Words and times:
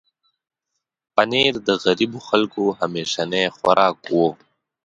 پنېر 1.15 1.53
د 1.67 1.69
غریبو 1.83 2.19
خلکو 2.29 2.63
همیشنی 2.79 3.45
خوراک 3.55 3.99
و. 4.13 4.17